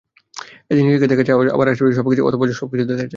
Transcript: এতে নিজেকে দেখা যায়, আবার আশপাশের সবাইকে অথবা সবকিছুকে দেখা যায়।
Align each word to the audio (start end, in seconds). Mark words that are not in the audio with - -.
এতে 0.69 0.81
নিজেকে 0.81 1.07
দেখা 1.11 1.23
যায়, 1.27 1.55
আবার 1.55 1.67
আশপাশের 1.67 1.97
সবাইকে 1.99 2.21
অথবা 2.29 2.43
সবকিছুকে 2.51 2.89
দেখা 2.89 2.99
যায়। 2.99 3.09